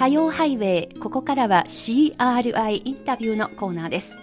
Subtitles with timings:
[0.00, 4.18] 火曜ハイウェイ、ここからは CRI インタビューのコーナーです。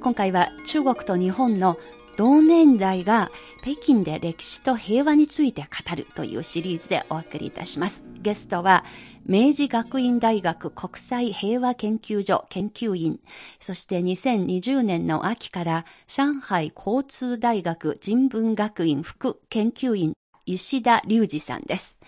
[0.00, 1.78] 今回は中国と日本の
[2.16, 3.30] 同年代が
[3.62, 8.04] 北京で歴史と平和について語るというシリーズでお送りいたします。
[8.22, 8.84] ゲストは
[9.24, 13.20] 明治学院大学国際平和研究所研究員、
[13.60, 22.00] そして2020年の秋から上海交通大学人文学院副研究員、石田隆二さんです。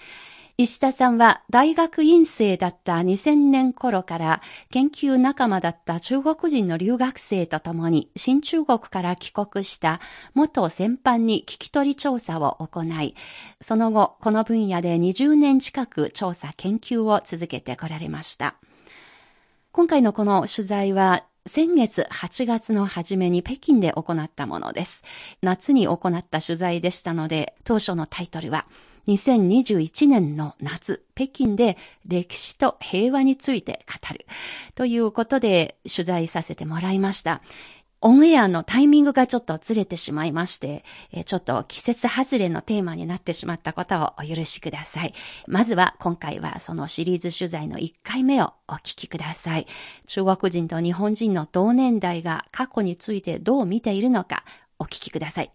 [0.58, 10.00] 石田さんは大学院生だった2000年頃から研究仲間だった中国人の留学生と共に新中国から帰国した
[10.32, 13.14] 元先般に聞き取り調査を行い、
[13.60, 18.54] その後この分野で20年近く調査研究を続けてこられました。
[19.72, 25.04] 今回のこの取材は先月8月の初めに北京で行ったものです。
[25.42, 28.64] 夏に行った取材でしたので、当初のタイトルは
[29.08, 31.76] 2021年の夏、北京で
[32.06, 34.26] 歴史と平和について語る
[34.74, 37.42] ということで取材させてもらいました。
[38.02, 40.84] オンエアのタイミングがちょっとずれてしまいまして、
[41.24, 45.14] ちょっと季節外れのテーマになってしまったことをお許しください。
[45.46, 49.66] まずは今回はそのシリーズ取材の1回目をお聞きください。
[50.06, 54.44] 中国人と日本人の同年代が過去についてどう見ているのか
[54.78, 55.50] お聞きください。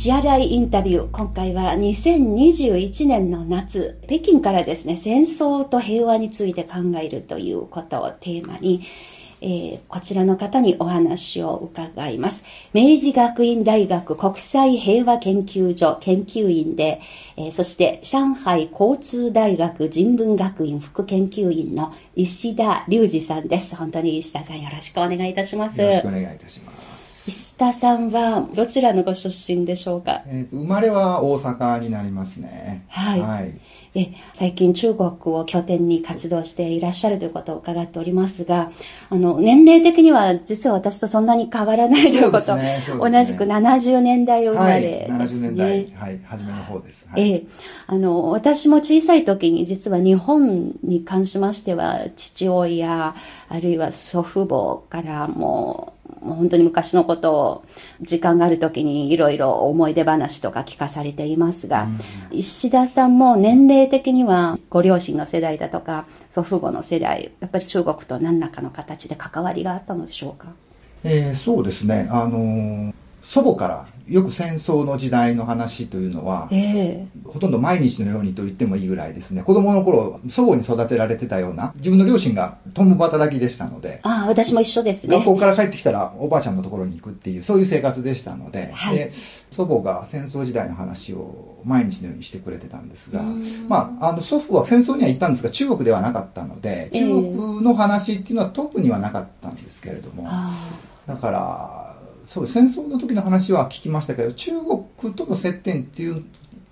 [0.00, 1.10] 支払いインタビュー。
[1.10, 8.82] 今回は2021年の夏、北京からですね、戦争と平和について考えるということをテーマに、
[9.42, 12.46] えー、こちらの方にお話を伺います。
[12.72, 17.02] 明治学院大学国際平和研究所研究員で、
[17.36, 23.76] えー、そして上海交通大学人文学院副研究員の石田隆二さんです。
[23.76, 25.78] 本当に石田さんよろしくお願いいたします。
[25.78, 26.89] よろしくお願いいたします。
[27.30, 32.84] 石田さんはどちらのご出身でしょうか、えーと、生まれは大阪になりますね。
[32.88, 33.20] はい。
[33.20, 33.60] はい、
[33.94, 38.72] え最近中国を拠点に活動していらっしゃるということを伺っておりますが、
[39.10, 45.18] あの、年齢的には実は私とそんなに変わらないということ、ねね、同じく70年代生まれですね。
[45.18, 47.06] はい、70年代、はい、初めの方です。
[47.08, 47.46] はい、ええ
[47.86, 53.14] あの、私も小さい時に実は日本に関しましては、父親、
[53.48, 57.64] あるいは祖父母からももう本当に昔のことを
[58.02, 61.84] 時間がある時にいろいろ思い出話とか聞かされていますが、
[62.30, 70.48] うん、石田さんも年齢的にはご両親の世代だとか祖父母の世代、やっぱり中国と何らかの形で関わりがあったのでしょうか？
[71.02, 72.06] えー、そうですね。
[72.10, 79.44] あのー、祖母からよく戦争の時代の話というのは、えー、ほとんど毎日のようにと言ってもいいぐらいですね。
[79.44, 85.16] 子供の頃、祖母に育てられてたような、自分の両親が共働きでしたので、ああ、私も一緒ですね。
[85.16, 89.12] 学校から帰ってきたらおばあちゃんのところに行くっていう、そういう生活でしたので、はい、で
[89.52, 93.22] 祖母が戦争時代の話を毎日のようにしてくれてたんですが、
[93.68, 100.28] まあ、あの祖父は戦争には行ったんですが、中国ではなかったので、中国の話っていうのは特にはなかったんですけれども、
[101.06, 101.89] だから、
[102.32, 104.52] そう戦争の時の話は聞きましたけど中
[105.00, 106.22] 国との接点っていう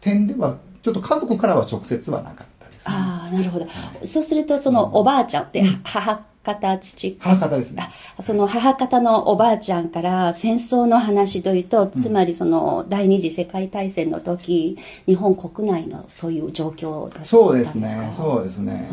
[0.00, 3.70] 点ではちょっと家族からは直接はなかったです、ね、ああなるほど、は
[4.00, 7.18] い、そうするとそのおばあちゃんって母方父。
[7.20, 7.90] 母方ですね。
[8.22, 17.36] その母方のおばあちゃんから戦争の話というと、つまりその第二次世界大戦の時日本国内のそういう状況だったんですか？
[17.36, 18.12] そうですね。
[18.16, 18.88] そうですね。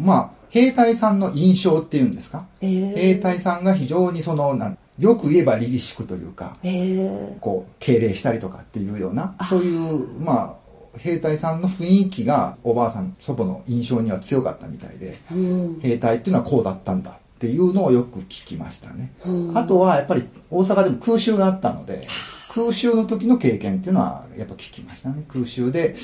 [0.00, 6.56] まあ兵隊さんの印象っていうんですか、えー、兵隊さんが非常にそのなんよく言えば凛々しくというか、
[7.40, 15.20] こう、敬礼したりとかっていうような、そういう、まあ、兵隊さんの雰囲気がおばあさん、祖母の印象には強かったみたいで、
[15.80, 19.12] 兵隊っていうのはこうだったんだっていうのをよく聞きましたね。
[19.54, 22.08] あとはやっぱり大阪でも空襲があったので、
[22.50, 25.24] 空襲の時の経験っていうのはやっぱ聞きましたね。
[25.28, 25.94] 空襲で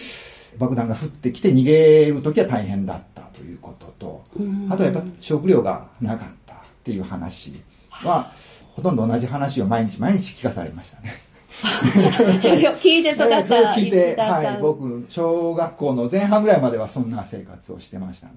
[0.59, 4.25] 爆弾が降ってきて逃げる時は大変だったということと、
[4.71, 7.61] あとはやっぱ食料がなかったっていう話
[8.05, 8.33] は、
[8.75, 11.15] ほとんど同じ話を毎日毎日聞かされましたね。
[12.41, 18.33] それを聞いて育った それを聞いて、はい、僕、小学校の前半ぐらいまではそんな生活をしてましたね。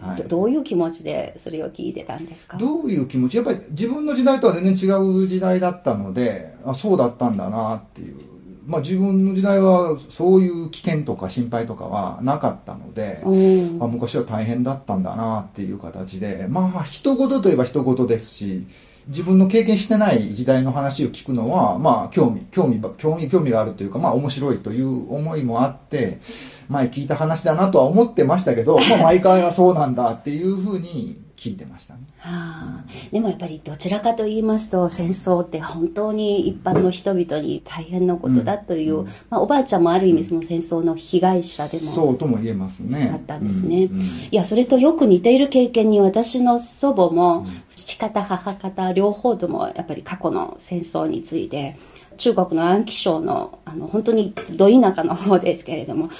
[0.00, 2.56] はい、どういう気持ちでそれを聞いてたんですか？
[2.58, 3.36] どういう気持ち？
[3.36, 8.16] やっぱり自分の時代とは全然違う時代だったので、あ、そうだったんだなっていう。
[8.66, 13.22] まあ自分の時代はそういう危険とか心配とかはなかったので、
[13.80, 18.66] あ昔は大変だったんだなっていう形で、まあ人事といえば人事ですし、
[19.10, 26.20] 自分の経験してない時代の話を聞くのは、まあ、興味、興味、興味、興味があるというか、まあ、面白いという思いもあって、
[26.68, 32.00] 前聞いた話だなとは思ってましたけど、まあ、 毎回はそうなんだっていうふうに聞いてましたね。
[32.18, 43.10] はあ、でもやっぱりどちらかと言いますと戦争って本当に一般の人々に大変なことだという、うん、まあ、おばあちゃんもある意味その戦争の被害者でもそうとも言えますね。
[43.14, 47.46] あったんですね、うんうん、いやそれとよく似ている経験に私の祖母も
[47.98, 51.78] 父方母方両方ともやっぱり過去の戦争について
[52.18, 56.10] 中国の安徽省のあの本当にど田舎の方ですけれども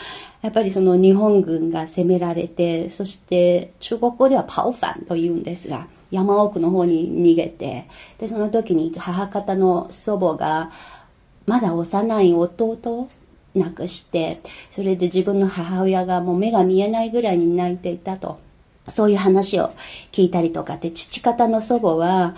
[0.43, 7.87] やっぱりその日本軍が攻められて、そして中国語ではパオファンと言うんですが、山奥の方に逃げて、
[8.19, 10.73] で、その時に母方の祖母が、
[11.47, 13.11] まだ幼い弟を
[13.55, 14.41] 亡くして、
[14.75, 18.41] それで自分の母親がもう目が見えないぐらいに泣いていたと。
[18.91, 19.73] そういう話を
[20.13, 22.35] 聞いたりとかで、父方の祖母は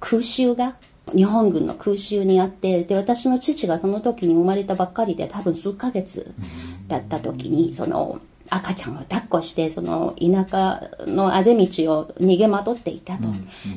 [0.00, 0.76] 空襲が
[1.14, 6.34] 日本軍の空襲にあって、で、私の父がその時に生まれたばっかりで、多分数ヶ月
[6.86, 13.28] だった時に、その、赤ちゃんを抱っこして、その田舎のあぜ道を逃げ惑っていたと。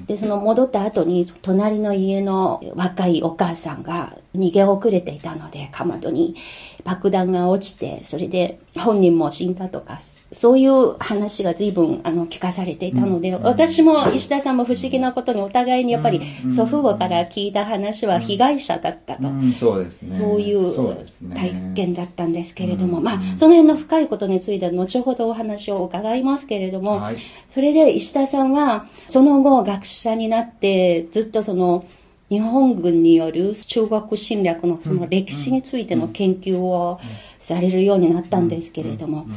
[0.07, 6.35] で、その戻った後に、隣の家の若いお母さんが逃げ遅れていたので、かまどに
[6.83, 9.99] 爆弾が落ちて、それで本人も死んだとか、
[10.33, 16.21] そういう話が随分あの聞かされていたので、私も石田さんも不思議なことにお互いにやっぱり
[16.55, 19.23] 祖父母から聞いた話は被害者だったと。
[19.57, 20.17] そうですね。
[20.17, 27.17] そういう体験だったんですけれども、まあ、その辺の深いことについては後ほどお話を伺いますけれども、はい、
[27.49, 31.85] それで石田さんはその後学者になってずっとその
[32.29, 37.01] 日本軍による中国侵略のその歴史についての研究を
[37.41, 39.27] されるようになったんですけれども、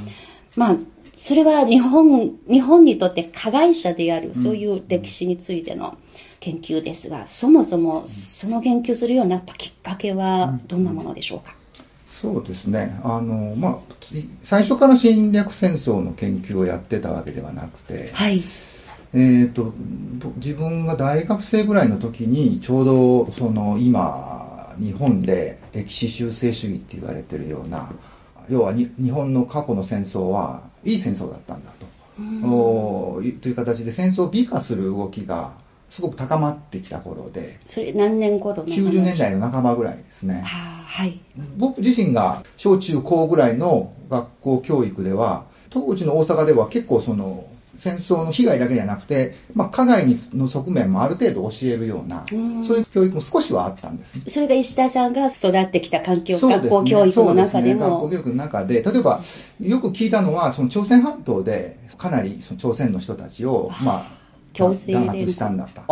[0.57, 0.77] まあ、
[1.17, 5.97] それは日本、日本にとって加害者である、そういう歴史についての
[6.41, 11.55] 研究ですが、そもそもその研究するようになったきっかけはどんなものでしょうか、
[12.07, 12.99] そうですね。
[13.03, 13.79] あの、まあ、
[14.45, 18.43] 最初から侵略戦争の研究をやってたわけではなくて、はい。
[19.13, 19.73] えっ、ー、と、
[20.37, 27.93] 自分が大学生ぐらいの時に、ちょうど、その、今、日本で歴史修正主義って言われてるような、
[28.49, 31.87] 要は日本の過去の戦争はいい戦争だったんだと、
[32.19, 35.53] うん、という形で戦争を美化する動きが
[35.89, 41.21] すごく高まってきた頃でそれ何年頃の90年代の半ばぐらいですね、はい、
[41.57, 57.81] 僕自身が小中高ぐらいの学校教育では当時の大阪では結構その戦争の被害だけじゃなくて、まあ、加害の側面もある程度教えるような、うそういう教育も少しはあったんです、ね、それが石田さんが育ってきた環境、ね、学校教育の中でも。
[57.81, 59.23] ね、学校教育の中で、例えば、
[59.61, 65.83] よく聞いたのは、その朝鮮半島で、かなりその朝鮮の人たちを、まあ、強制弾圧したんだと。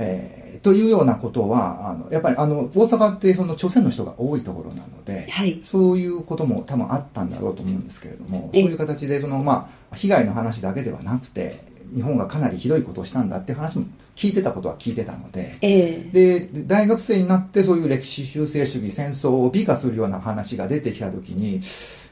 [0.00, 21.60] えー、というようなことは、あの、やっぱりあの、大阪ってその朝鮮の人が多いところなので、はい、そういうことも多分あったんだろうと思うんですけれども、そういう形で、その、まあ、被害の話だけではなくて、日本がかなりひどいことをしたんだって話も聞いてたことは聞いてたので、えー、で、大学生になってそういう歴史修正主義、戦争を美化するような話が出てきたときに、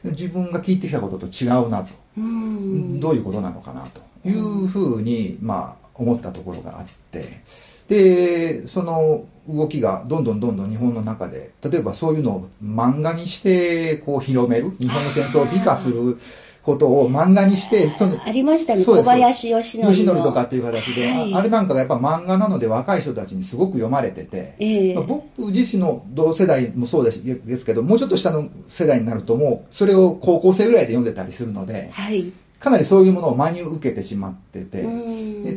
[0.03, 7.41] 自分が聞いてきたことと違うなと、どういうことなのかなというふうに、まあ、思ったところがあって、
[7.89, 16.17] で、その動きがどんどんどんどん日本の中で、例えばそういうのを漫画にしてこう広める、日本の戦争を美化する
[16.61, 17.89] ことを漫画にして、
[18.23, 19.87] ありましたね、小林義則。
[19.87, 34.85] 義則とかっていう形で、はい、あれなんかがやっぱ漫画なので若い人たちにすごく読まれてて、えーまあ、僕自身の同世代もそうですですけど、もうちょっと下の世代になるともう、それを高校生ぐらいで読んでたりするので、はい、かなりそういうものを真に受けてしまってて、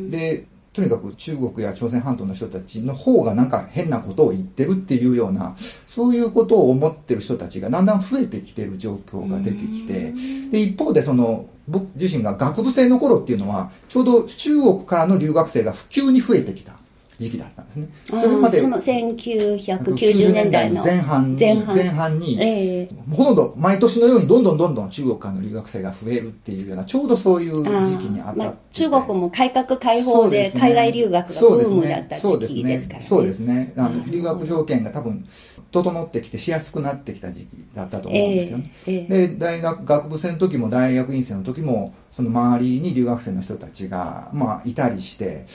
[0.09, 5.55] で、とにかく中国や朝鮮半島の人たちの方がなんか変なことを言ってるっていうような、
[5.87, 10.13] そういうことを思ってる人たちがだんだん増えてきてる状況が出てきて、
[10.51, 16.73] で、一方でその、僕自身が学部生の頃っていうのは、ちょうど中国からの留学生が普及に増えてきた。
[17.19, 17.89] 時期だったんですね。
[18.09, 18.61] それまで。
[18.61, 33.07] その1990年代の前半前半前半に、えー、ほとんど毎年のようにどんどんどんどん中国からの留学生が増えるっていうような、ちょうどそういう時期にあったまあ、中国も改革開放で海外留学がブームだった時期ですからね。
[33.07, 33.73] そうですね。
[33.77, 35.25] あの留学条件が多分
[35.71, 38.73] 整ってきてしやすくなってきた時期だったと思うんですよね。
[38.87, 45.47] えーえー、で、大学、学部生の時も大学院生の時も、その周りに留学生の人たちが、まあ、いたりして、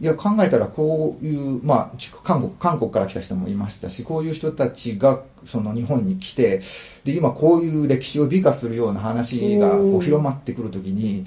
[0.00, 6.62] いや、考えたらこういう、まあ、韓国、韓国から来た人もいましたし、こういう人たちが、その日本に来て、
[7.04, 11.24] で、今こういう歴史を美化するような話がこう広まってくるときに、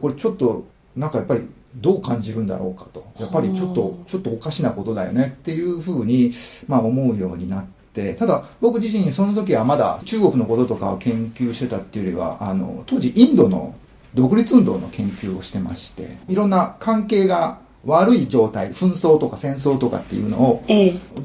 [0.00, 0.64] これちょっと、
[0.96, 1.42] なんかやっぱり、
[1.76, 3.06] どう感じるんだろうかと。
[3.18, 6.32] やっぱりちょっと、ちょっとおかしなことだよねっていうふうに、
[6.66, 13.74] まあ思うようになって、ただ僕自身その時はまだ中国のこととかを研究してたっていうよりは、あの、当時インドの
[14.14, 20.64] 独立運動の研究をしてまして、いろんな関係が悪い状態、紛争とか戦争とかっていうのを、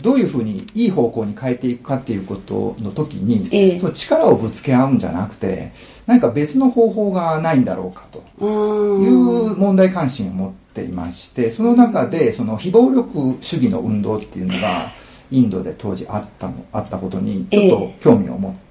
[0.02, 5.74] どういうふうにいい方向に変えていくかっていうことの時に、その力をぶつけ合うんじゃなくて、
[6.06, 14.92] 何か別の方法がないんだろうかという問題関心を持っていまして、その中でその非暴力主義の運動っていうのが、
[15.32, 18.65] インドで当時あったの、あったことにちょっと興味を持って、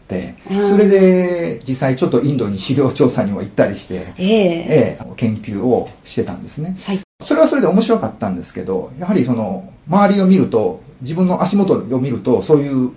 [0.70, 6.76] それで実際ちょっとインドに資料調査にも行ったりして、ええ研究をしてたんですね。
[6.84, 12.92] はいそれはそれで面白かったんですけど、やはりその、周りを見ると、自分の足元を見ると、そういう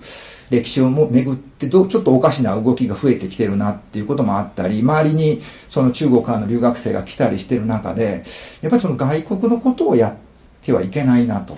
[0.50, 8.24] 歴史をも巡ってど、ちょっとおかしな動きが増えてきてるなっていうこともあったり、周りにその中国からの留学生が来たりしてる中で、
[8.62, 10.15] やっぱりその外国のことをやっ
[10.62, 11.57] てはいけないなと。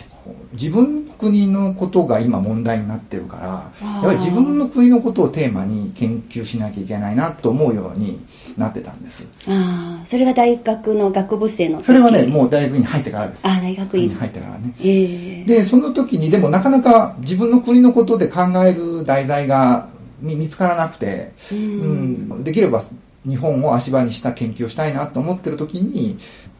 [0.54, 8.22] 自分の国のことが今問題になってるから、やっぱり自分の国のことをテーマに研究しなきゃいけないなと思うように
[8.58, 9.24] なってたんです。
[9.48, 13.46] ああ、それは大学の学部生のそれはね、もう大学に入ってからです。
[13.46, 14.08] ああ、大学院。
[14.08, 14.74] に入ってからね。
[14.80, 19.90] えー、で、その時にでもなかなか自分の国のことで考える題材が
[20.22, 22.82] 見つからなくて、うん、うん、できれば
[23.28, 26.18] 日本を足場にした研究をしたいなと思ってる時に、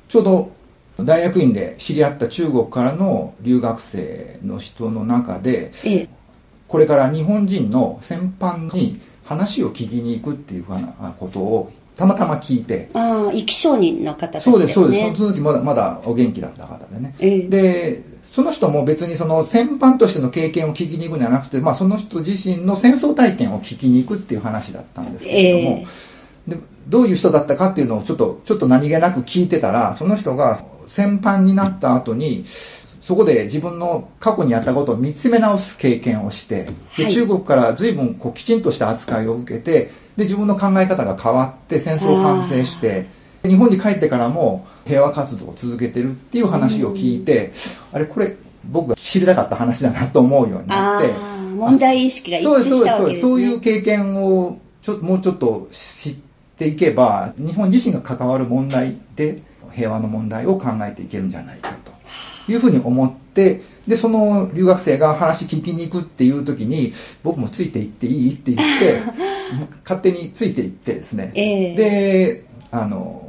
[0.10, 0.52] ちょうど
[1.06, 6.10] 大学院で知り合った中国からの留学生の人の中で、ええ、
[6.68, 12.90] これから日本人の先般に話を聞きに行くっていうふうなことをたまたま聞いて。
[12.94, 14.56] ああ、生き証人の方ですね。
[14.56, 15.18] そうです、そうです。
[15.18, 17.14] その時まだ、まだお元気だった方でね。
[17.20, 25.86] ええ、で、その人も別にその戦犯としての経験を聞きに行くんじゃなくて、まあその人自身の戦争体験を聞きに行くっていう話だったんですけれども、
[26.48, 32.44] え、でどういう人だったかっていうのをちょっと、ちょっと何気なく聞いてたら、その人が戦犯になった後に、
[33.02, 43.08] そこで自分の過去にやったことを見つめ直す経験をして、で中国から随分こうきちんとした扱いを受けて、で自分の考え方が変わって戦争を反省して、
[43.44, 47.54] 日本に帰ってからも平和活動を続けてるっていう話を聞いて、
[47.94, 51.10] あれこれ僕が知りたかった話だなと思うようになって。
[51.50, 53.22] 問題意識が一致したわけですね。
[53.22, 56.16] そういう経験をちょもうちょっと知っ
[56.58, 59.42] ていけば、日本自身が関わる問題で
[59.74, 61.92] 平和の問題を考えていけるんじゃないかと
[62.52, 68.34] いうふうに思って、で、その留学生が話聞きに行くっていう時に、僕もついて行っていい？
[68.34, 69.02] って言って、
[69.84, 71.32] 勝手について行ってですね。
[71.36, 73.29] えー、で、あの、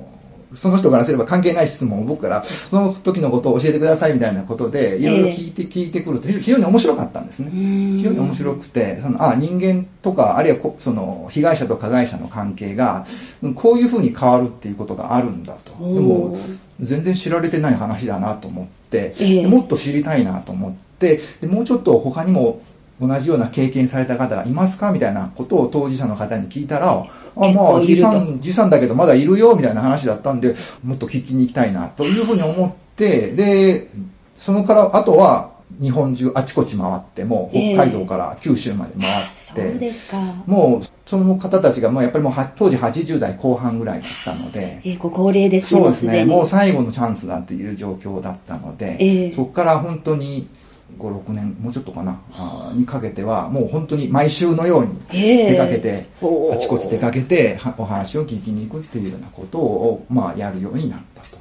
[0.55, 7.51] その人からすれば関係ない質問を僕からその時のことを教えてくださいみたいなことでいろいろ聞いて、聞いてくると非常に面白かったんですね。
[7.97, 13.07] 非常に面白くて、そのあ人間とかあるいはその被害者と加害者の関係が
[13.55, 15.73] こういうふうに変わるっていうことがあるんだと。
[15.79, 16.37] でも
[16.81, 19.15] 全然知られてない話だなと思って、
[19.47, 22.61] もっと知りたいなと思ってでもうちょっと他にも
[23.01, 24.93] 同じような経験された方がいますか？
[24.93, 33.89] みたいなことを当事者の方に聞いたらあ、まあ、じさん、じさんだけどまだいるよ、みたいな話だったんで、もっと聞きに行きたいな、というふうに思って、で、
[34.37, 45.81] そのから、あとは、日本中あちこち回っても、北海道から九州まで回って、えー、もう、その方たちが、もうやっぱりもう当時80代後半ぐらいだったので、えー、ご高齢ですね。
[45.81, 46.25] そうですね。
[46.25, 50.49] もう最後のチャンスだっていう状況だったので、えー、そこから本当に、
[50.99, 56.07] 5、6年、もうちょっとかな、あにかけては、もう本当に毎週のように出かけて、
[56.53, 61.39] あちこち出かけて、お話を聞きに行くっていうようなことを、まあ、やるようになったと。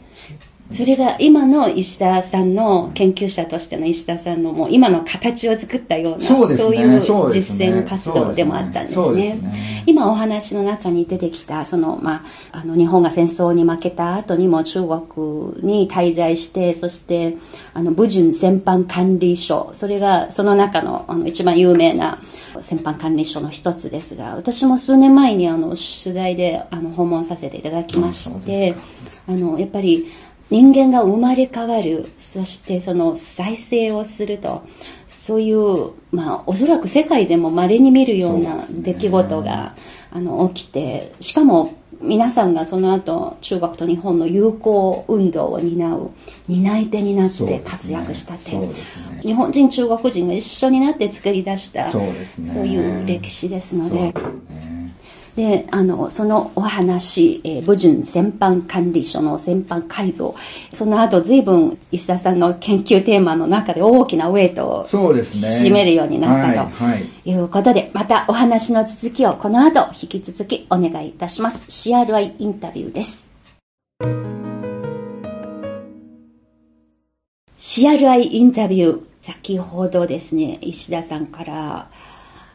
[0.72, 9.32] それが今の石田さんの研究者としての石田さんのもう今の形を作ったようなそう、ね,、いう実践活動でもあったんですね。
[9.32, 9.84] すね。
[9.88, 17.38] 今お話の中に出てきたその、まあ、あの日本が戦争に負けた後にも中国に滞在してそして
[17.74, 22.22] あの武順戦犯管理所それがその中のあの一番有名な
[22.62, 28.76] 戦犯管理所の一つですが私も数年前にあの取材であの訪問させていただきまして
[29.28, 30.12] あのやっぱり
[30.50, 34.64] 人間が生まれ変わる、そしてその再生をすると、
[35.08, 39.76] そういう、まあ、おそらく世界でも稀に見るような出来事が、
[40.12, 46.12] あの、起きて、しかも皆さんがその後、中国と日本の友好運動を担う、
[46.48, 48.74] 担い手になって活躍した点、ねね、
[49.22, 52.04] 日本人、中国人が一緒になって作り出した、そう,、
[52.66, 54.14] いう歴史ですので、
[55.40, 60.36] で、あの、そのお話、えー、武順戦犯管理所の戦犯改造、
[60.74, 65.70] その後随分石田さんの研究テーマの中で大きなウェイトをそうですね。
[65.70, 71.64] 占めるようになったと、はい、いうことで、またお話の続きをこの後引き続きお願いいたします。
[71.70, 73.32] CRI インタビューです。
[77.58, 81.90] CRI インタビュー、先ほどですね、石田さんから、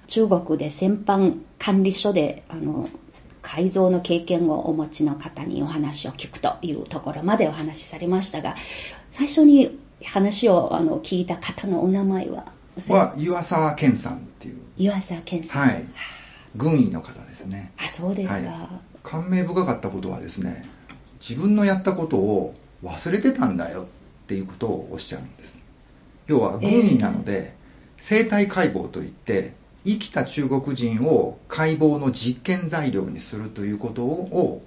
[0.06, 2.88] 中国で戦犯管理所で、あの、
[3.42, 8.56] 改造の経験をお持ちの方にお話を聞くというところまでお話しされましたが、
[9.10, 12.46] 最初に話をあの聞いた方のお名前は
[12.88, 14.56] は岩沢健さんっていう。
[14.76, 15.68] 岩沢健さん。
[15.68, 15.84] はい。
[16.56, 17.72] 軍医の方ですね。
[17.76, 18.44] あ、そうですか、はい。
[19.02, 20.64] 感銘深かったことはですね、
[21.20, 25.58] 自分のやったことを忘れてたんだよっていうことをおっしゃるんです。
[26.26, 29.52] 要は軍医なので、えー、生体解剖といって、
[29.84, 34.62] 生きた中国人を解剖の実験材料にするということを、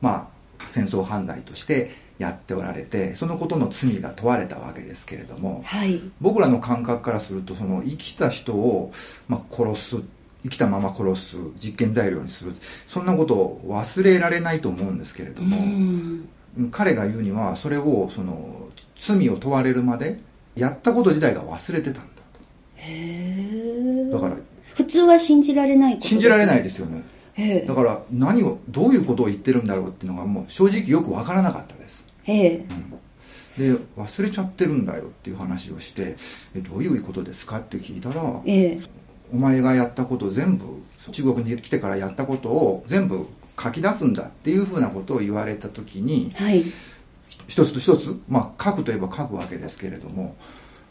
[0.00, 8.92] まあ、戦争犯罪としてやっておられて、そのことの罪が問われたわけですけれども、はい、僕らの感覚からすると、その生きた人を、
[9.26, 9.96] まあ、殺す、
[10.42, 12.54] 生きたまま殺す、実験材料にする、
[12.88, 15.56] そんなことを忘れられないと思うんですけれども、
[16.70, 18.68] 彼が言うには、それを、その、
[19.00, 20.20] 罪を問われるまで、
[20.54, 22.40] やったこと自体が忘れてたんだと。
[22.76, 24.36] へだから、
[24.74, 27.02] 普通は信じられないこと信じられないですよね。
[27.66, 32.04] だから何を、どういうことを言ってるんだろうっていうのがもう正直よくわからなかったです。
[32.26, 32.64] え
[33.58, 36.16] うん、で、忘れちゃってるんだよっていう話をして、
[36.54, 38.80] えどういうことですかって聞いたら、え
[39.32, 40.64] お前がやったこと全部、
[41.12, 43.26] 中国に来てからやったことを全部
[43.62, 46.64] 書き出すんだっていうふうなことを言われたときに、はい、
[47.46, 50.36] 一つと一つ、まあ書くといえば書くわけですけれども、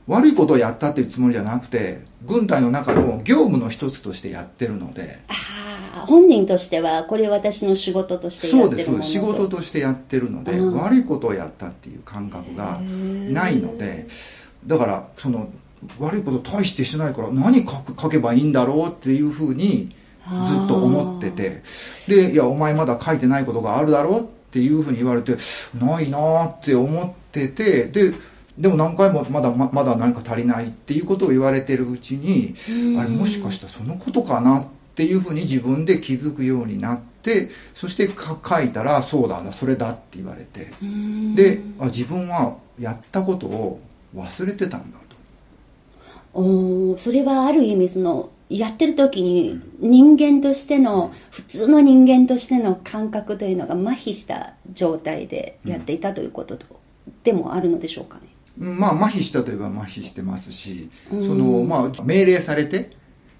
[0.09, 5.19] 悪いことをやったっていうつもりじゃなくて、軍隊の中の業務の一つとしてやってるので。
[5.27, 14.07] ああ、本人としては、これ私の仕事としてやってるそうです、仕事としてやってるので、悪いことをやったっていう感覚がないので、
[14.65, 15.47] だから、その、
[15.99, 19.95] 悪いこと大してしてないから何書く書けばいいんだろうっていうふうに
[20.27, 21.61] ずっと思ってて、
[22.07, 25.37] で、いや、お前まだ書いてないことがあるだろうっていうふうに言われて、
[25.79, 28.13] ないなーって思ってて、で、
[28.59, 32.55] でも何回もまだまだ何か足りないっていうことを言われてるうちに、
[32.99, 40.73] あれもしかしたらそのことかなっていうふうに自分で気づくようになって、そして書いたら、そうだな、それだって言われて、
[41.35, 43.79] であ、自分はやったことを
[44.13, 44.97] 忘れてたんだ
[46.33, 46.41] と。
[46.41, 56.59] おそれはある意味その、やってる時に人間としての、普通の人間としての感覚というのが麻痺した状態でやっていたということ
[57.23, 58.23] でもあるのでしょうかね。
[58.59, 62.91] まあ、麻痺したといえば麻痺してますし、その、まあ、命令されて、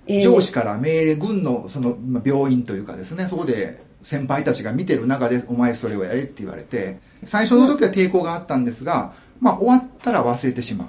[0.08, 10.88] 上司から命令、軍のその病院というかですね、そこで先輩たちが見てる中で、お前それをやれって言われて、最初の時は抵抗があったんですが、まあ、終わったら忘れてしまう。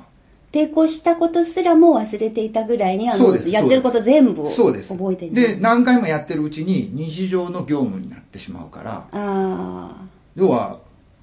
[0.53, 5.35] 抵抗したことすらも忘れていたぐらいに、あの、やってること全部覚えてる。
[5.35, 9.97] で、何回もやってるうちに日常の業務になってしまうから、あ
[10.35, 10.81] 要は、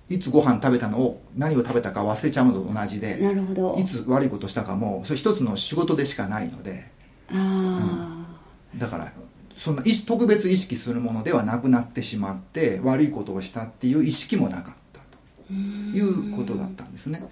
[0.10, 3.76] いつご飯食べたのを何を食べたか忘れちゃうのと同じでなるほど。
[3.78, 6.90] いつ悪いことしたかもそれ一つの仕事でしかないので
[7.30, 8.26] あ、
[8.74, 9.12] うん、だから
[9.58, 15.00] そんな特別意識するものではなくなってしまって悪いことをしたっていう意識もなかった
[15.48, 17.24] ということだったんですね。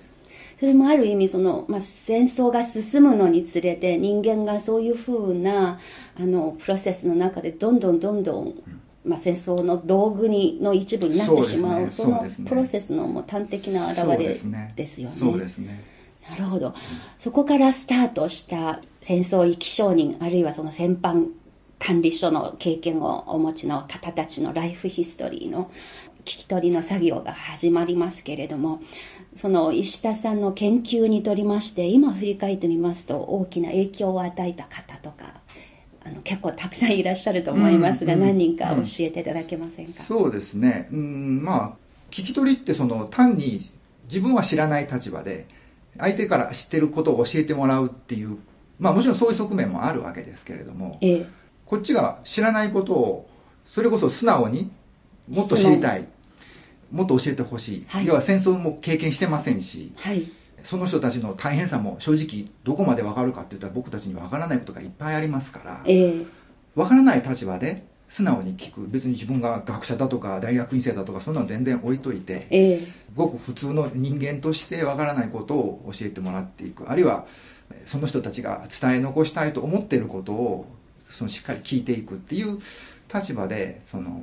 [0.60, 5.80] それもある意味その、まあ、戦争が進むのにつれて人間がそういうふうな
[6.18, 8.54] あのプロセスの中でどんどんどんどん
[9.06, 14.38] まあ、戦争の道具にの一部になってしまうそ、ね,、のプロセスのもう端的な表れ
[14.76, 15.16] ですよね。
[15.18, 15.84] そうですね。
[16.30, 16.74] なるほど、うん、
[17.20, 21.30] そこからスタートした戦争生き証人あるいはその戦犯
[21.78, 25.70] 管理所の経験をお持ちの方たちのライフヒストリーの
[26.22, 28.82] 聞き取りの作業が始まりますけれども
[29.36, 35.42] その石田さんの研究にとりまして今振り返ってみますと大きな影響を与えた方とか
[36.06, 40.88] あの結構たくさんいらっしゃると思いますが、何人か教えていただけませんか、そうですね。
[40.92, 41.74] うんまあ
[42.12, 43.72] 聞き取りってその単に
[44.08, 45.48] 自分は知らない立場で
[45.98, 48.38] 相手から知ってることを教えてもらうっていう
[48.80, 51.28] まあもちろんそういう側面もあるわけですけれども、ええ、
[51.66, 53.30] こっちが知らないことを
[53.74, 54.72] それこそ素直に
[55.28, 56.08] もっと知りたい
[56.92, 60.32] もっと教えてほしい、はい、要は戦争も経験してませんし、はい
[60.66, 66.28] その人たちの大変さも正直どこまでわかるかって言ったら僕たちにわからないことがいっぱいありますから、えー、
[66.76, 68.88] わからない立場で素直に聞く。
[68.88, 76.90] 別に自分が学者だとか大学院生だとかそんなの全然置いといて、えー、ごく普通の人間としてわからないことを教えてもらっていく。
[76.90, 77.26] あるいは
[77.86, 80.66] その人たちが伝え残したいと思っていることを
[81.10, 82.60] そのしっかり聞いていくっていう
[83.14, 84.20] 立場でその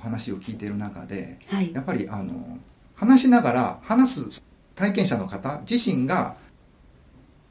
[0.00, 2.58] 話を聞いている中で、はい、やっぱりあの
[2.94, 4.42] 話しながら話す
[4.76, 6.36] 体験者の方自身が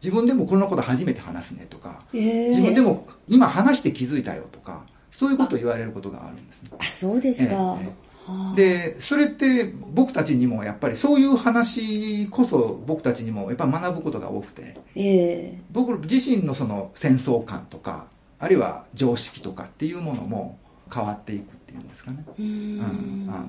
[0.01, 6.69] 自分でもこんなこと初めて話すねとか、えー、自分でも今話して気づいたよとかそういうことを言われることがあるんですね。
[6.77, 18.07] あそうですか、えー、でそれって僕たちにもやっぱりそういう話こそ僕たちにもやっぱ学ぶことが多くて、えー、僕自身のその戦争観とか
[18.37, 20.59] あるいは常識とかっていうものも
[20.93, 22.23] 変わっていくっていうんですかね。
[22.37, 23.47] うん、あの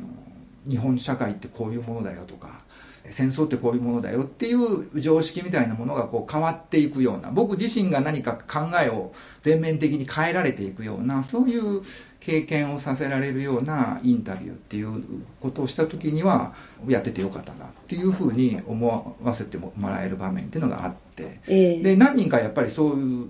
[0.66, 2.64] 日本社会ってこういうものだよとか、
[3.10, 11.82] 戦争ってこういうものだよっていう常識みたいなものがこう変わっていくような、僕自身が何か考えを全面的に変えられていくような、そういう
[12.26, 15.00] 経験をさせられるようなインタビューっていう
[15.40, 16.54] ことをした時には、
[16.88, 23.28] やっててよかったなっていうふうに思わせてもらえる場面っていうのがあって、えー、で、何人かやっぱりそういう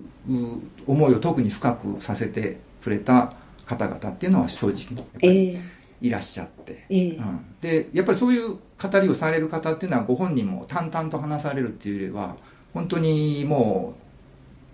[0.87, 3.33] 思いを特に深くさせてくれた
[3.67, 5.59] 方々っていうのは正直、やっぱり
[6.01, 12.35] いらっしゃって、えーうん、で、やっぱりそういう語りをされる方っていうのはご本人も淡々と話されるっていうよりは、
[12.73, 13.95] 本当にも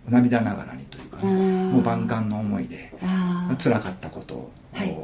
[0.08, 1.24] う涙ながらにというか、ね、
[1.72, 2.94] もう万感の思いで、
[3.62, 4.98] 辛かったことを、はい、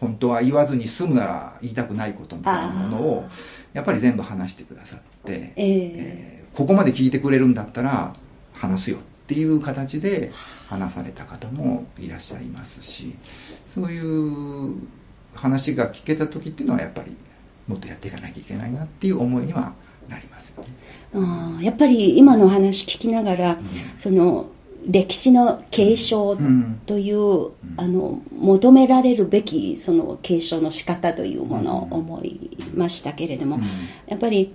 [0.00, 3.28] 本当は言わずに済むなら言いたくないことみたいなものを、
[3.72, 8.14] やっぱり全部話してくださって、えー、えー、ここまで聞いてくれるんだったら
[8.52, 10.32] 話すよっていう形で
[10.68, 13.16] 話された方もいらっしゃいますし、
[13.74, 14.74] そういう
[15.34, 17.16] 話が聞けた時っていうのはやっぱり
[17.66, 19.72] もっとやっていかなきゃいけないなっていう思いには
[20.08, 20.68] なりますよね。
[21.14, 23.58] あやっぱり今のお話聞きながら、うん、
[23.96, 24.46] その
[24.86, 26.38] 歴史の継承
[26.86, 33.62] という、うん、あの求められるべきその継承の仕方というものを思いましたけれども、うん、
[34.06, 34.52] やっぱり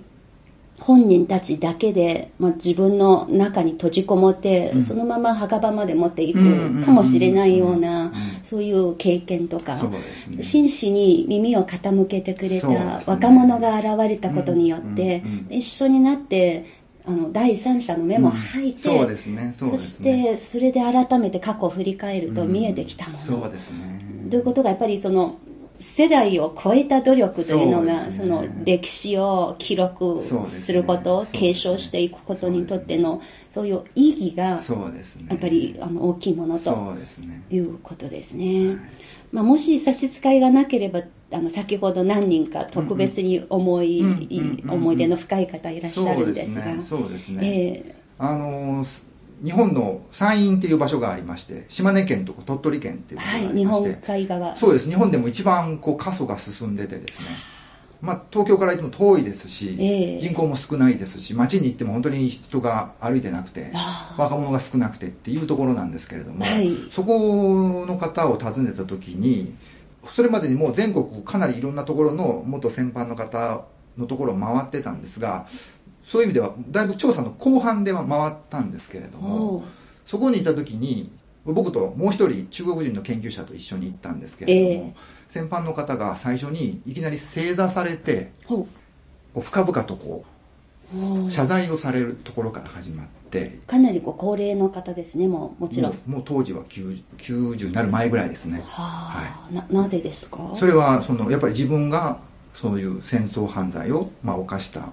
[0.78, 6.40] 本人たちだけで、まあ、自分の中に閉じこもって、うん、そのまま墓場まで持っていく
[6.82, 8.12] かもしれないような、
[8.48, 12.68] そういう経験とか、ね、真摯に耳を傾けてくれた
[13.06, 19.52] 若者が現れたことによって、一緒になってあの第三者の目も吐いて、そうですね。
[19.54, 24.04] そしてそれで改めて過去を振り返ると見えてきたもの、そうですね。
[24.30, 25.36] ということがやっぱりその
[25.78, 33.20] 世代を超えた努力というのがそ、ね,、の歴史を記録すること、ね、継承していくことにとっての
[33.52, 34.60] そういう意義が
[35.28, 36.96] やっぱりあの大きいものと
[37.50, 38.76] いうことですね。
[39.32, 41.00] まあ、もし差し支えがなければ
[41.32, 44.02] あの先ほど何人か特別に思い、
[44.68, 46.82] 思い出の深い方いらっしゃるんですが。
[46.82, 48.84] そうですね、えー、あの
[49.42, 54.56] 日本の山陰っていう場所がありまして島根県とか鳥取県っていう場所がありまして、はい、日本海側。
[54.56, 54.88] そうです。
[54.88, 57.26] 日本でも一番こう過疎が進んでてですね。
[58.02, 63.72] まあ、東京から行っても遠いですし、えー、人口も少ないですし街に行っても本当に人が歩いてなくて
[64.18, 69.54] 若者が少なくてっていうところなんですけれども、はい、そこの方を訪ねた時に
[70.10, 75.46] それまでにもう全国かなりいろんなところの元先般の方のところを回ってたんですが
[76.06, 79.64] そういう意味ではだいぶ調査の後半では回ったんですけれども
[80.06, 81.10] そこにいた時に
[81.44, 84.92] 僕ともう一人中国人の研究者と一緒に行ったんですけれども、えー
[85.32, 88.68] 先般の方が最初にいきなり正座されてこ
[89.34, 90.26] う深々とこ
[90.94, 95.98] う謝罪をされるところから始まってかなりこう高齢の方ですねもうもちろん。
[96.06, 98.62] もう当時は 90, 90になる前ぐらいですね。
[98.66, 100.54] は、い、ななぜですか？
[100.54, 102.18] それはそのやっぱり自分が
[102.54, 104.92] そういう戦争犯罪を、まあ、犯した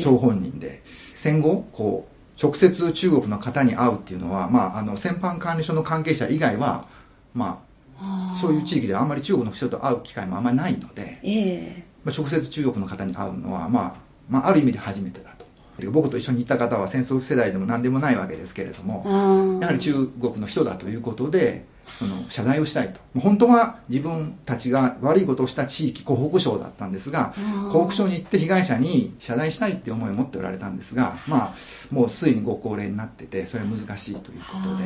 [0.00, 0.82] 張本人で。
[1.14, 6.86] 戦後こう直接中国の方に会うっていうのは、まあ、あの戦犯管理所の関係者以外は、
[7.32, 7.64] ま
[7.98, 13.94] あ、そういう地域ではあんまり中国の人と会う機会もあんまりないので、えー、まあ、直接中国の方に会うのは、まあ、
[14.28, 15.44] まあ、ある意味で初めてだと。
[15.90, 21.64] 僕と一緒に行った方は戦争世代でも何でもないわけですけれども、やはり中国の人だということで、
[21.98, 23.20] その謝罪をしたいと。
[23.20, 27.34] 本当は自分たちが悪いことをした地域、湖北省だったんですが、
[27.72, 31.54] 湖北省に行って被害者に謝罪したいって思いを持っておられたんですが、まあ、
[31.90, 34.84] もうすでにご高齢になってて、それは難しいということで、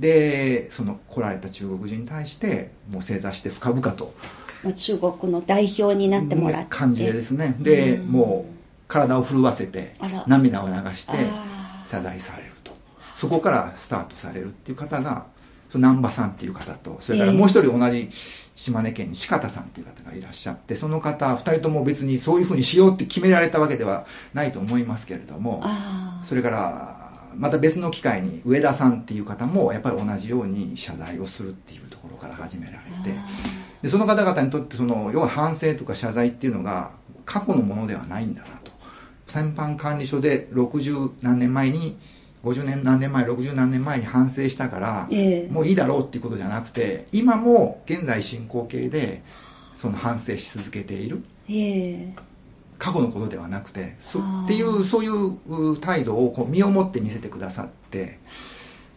[0.00, 4.14] でその来られた中国人に対してもう正座して深々と。
[4.76, 6.68] 中国の代表になってもらって。
[6.70, 7.56] 感じでですね。
[7.60, 8.52] で、うん、もう
[8.88, 9.94] 体を震わせて
[10.26, 11.12] 涙を流して
[11.90, 12.72] 謝罪されると。
[13.16, 15.26] そこからスタートされるっていう方が
[15.70, 18.10] その南波さんっていう方とそれからもう一人同じ
[18.56, 25.62] 島根県に四方さんっていう方がいらっしゃってその方二人とも別にそういうふうにしようって決められたわけではないと思いますけれども
[26.28, 33.16] それからまた別の機会に上田さんっていう方もやっぱり同じように謝罪をするっていうところから始められて
[33.82, 36.90] でその方々にとってその要は反省とか謝罪っていうのが
[37.24, 38.70] 過去のものではないんだなと。
[39.28, 41.98] 先般管理所で60何年前に
[42.44, 49.22] 50年何年前60何年前に反省したから、えー、もういいだろうっていうことじゃなくて今も現在進行形で
[49.76, 52.14] その反省し続けている、えー、
[52.78, 58.18] 過去のことではなくてそっていうそういう態度をこう身をもって見せてくださって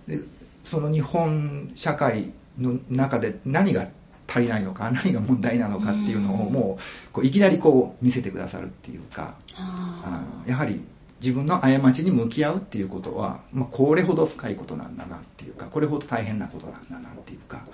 [0.08, 0.20] で
[0.64, 3.88] その日本社会の中で何が
[4.28, 10.82] 足りないのか何が問題なのかっていうのをもうこういきなりこう見せてくださるっていうかあやはり
[11.24, 17.66] 自分の過ちに向き合うっていうことは、まあ、これほど深いことなんだなっていうかこれほど大変なことなんだなっていうか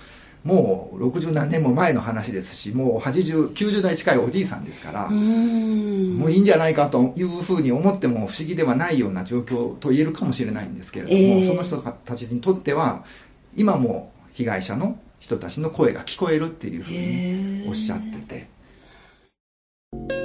[0.44, 13.04] もう60何年も前の話ですし、もう80、90代近いおじいさんですから、もういいんじゃないかというふうに思っても不思議ではないような状況と言えるかもしれないんですけれども、えー、その人たちにとっては、
[13.58, 18.48] 今も被害者の人たちの声が聞こえるっていうふうにおっしゃって
[19.96, 20.19] て。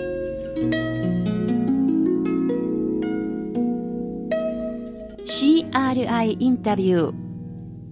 [5.37, 7.13] CRI インタビュー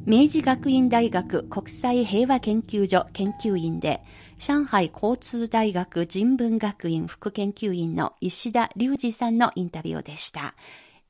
[0.07, 4.01] 明治学院大学国際平和研究所研究員で、
[4.39, 10.55] 上海交通大学人文学院副研究員の石田隆二さんのインタビューでした。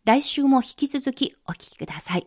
[0.07, 2.27] 来週も引き続きお聞きください。